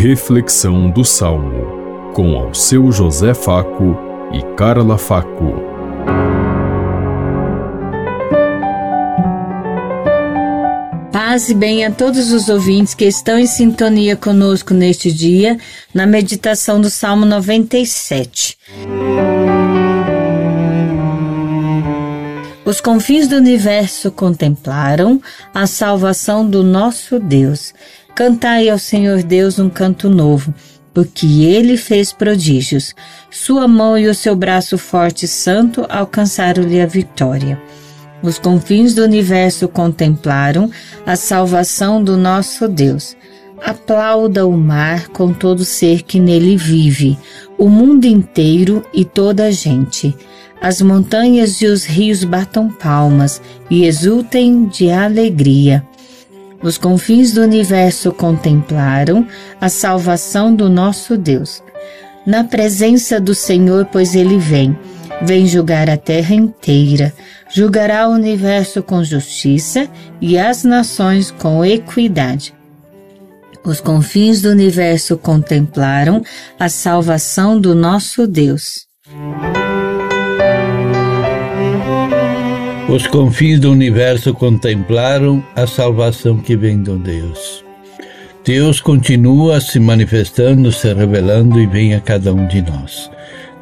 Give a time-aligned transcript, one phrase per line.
[0.00, 3.98] Reflexão do Salmo, com ao seu José Faco
[4.32, 5.54] e Carla Faco.
[11.10, 15.58] Paz e bem a todos os ouvintes que estão em sintonia conosco neste dia,
[15.92, 18.56] na meditação do Salmo 97.
[22.64, 25.20] Os confins do universo contemplaram
[25.52, 27.74] a salvação do nosso Deus.
[28.18, 30.52] Cantai ao Senhor Deus um canto novo,
[30.92, 32.92] porque ele fez prodígios.
[33.30, 37.62] Sua mão e o seu braço forte e santo alcançaram-lhe a vitória.
[38.20, 40.68] Os confins do universo contemplaram
[41.06, 43.16] a salvação do nosso Deus.
[43.64, 47.16] Aplauda o mar com todo ser que nele vive,
[47.56, 50.12] o mundo inteiro e toda a gente.
[50.60, 53.40] As montanhas e os rios batam palmas
[53.70, 55.87] e exultem de alegria.
[56.62, 59.26] Os confins do universo contemplaram
[59.60, 61.62] a salvação do nosso Deus.
[62.26, 64.76] Na presença do Senhor, pois ele vem,
[65.22, 67.14] vem julgar a terra inteira,
[67.48, 69.88] julgará o universo com justiça
[70.20, 72.54] e as nações com equidade.
[73.64, 76.22] Os confins do universo contemplaram
[76.58, 78.87] a salvação do nosso Deus.
[82.88, 87.62] Os confins do universo contemplaram a salvação que vem de Deus.
[88.42, 93.10] Deus continua se manifestando, se revelando e vem a cada um de nós.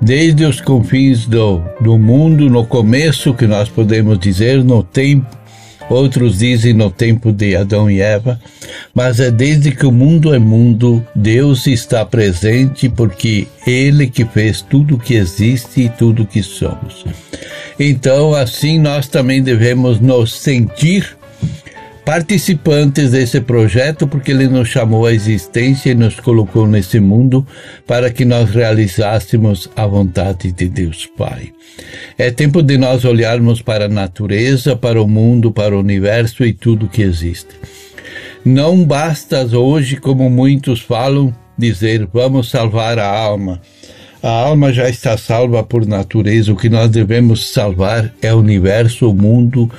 [0.00, 5.26] Desde os confins do, do mundo, no começo, que nós podemos dizer, no tempo,
[5.90, 8.40] outros dizem no tempo de Adão e Eva,
[8.94, 14.62] mas é desde que o mundo é mundo, Deus está presente porque Ele que fez
[14.62, 17.04] tudo que existe e tudo que somos.
[17.78, 21.16] Então, assim, nós também devemos nos sentir
[22.06, 27.44] participantes desse projeto, porque ele nos chamou à existência e nos colocou nesse mundo
[27.84, 31.52] para que nós realizássemos a vontade de Deus Pai.
[32.16, 36.52] É tempo de nós olharmos para a natureza, para o mundo, para o universo e
[36.52, 37.56] tudo que existe.
[38.44, 43.60] Não basta hoje, como muitos falam, dizer vamos salvar a alma.
[44.26, 46.52] A alma já está salva por natureza.
[46.52, 49.70] O que nós devemos salvar é o universo, o mundo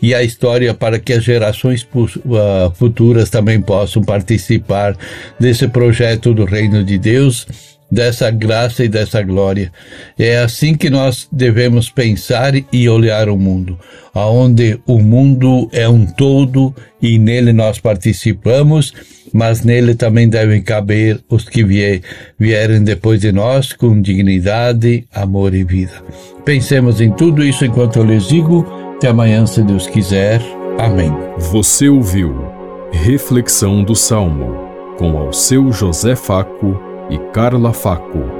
[0.00, 4.96] e a história para que as gerações uh, futuras também possam participar
[5.40, 7.48] desse projeto do Reino de Deus
[7.90, 9.72] dessa graça e dessa glória.
[10.18, 13.78] É assim que nós devemos pensar e olhar o mundo,
[14.14, 18.92] aonde o mundo é um todo e nele nós participamos,
[19.32, 22.00] mas nele também devem caber os que vier,
[22.38, 26.02] vierem depois de nós com dignidade, amor e vida.
[26.44, 28.66] Pensemos em tudo isso enquanto eu lhes digo.
[28.96, 30.42] Até amanhã, se Deus quiser.
[30.78, 31.12] Amém.
[31.38, 32.34] Você ouviu
[32.92, 34.68] Reflexão do Salmo
[34.98, 38.39] com ao seu José Faco e Carla Faco.